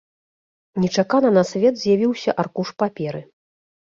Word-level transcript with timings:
Нечакана 0.85 1.31
на 1.35 1.43
свет 1.51 1.77
з'явіўся 1.81 2.35
аркуш 2.45 2.67
паперы. 2.85 3.21